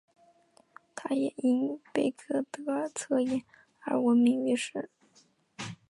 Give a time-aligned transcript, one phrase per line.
[0.95, 3.43] 她也因贝克德尔测验
[3.81, 4.89] 而闻名于世。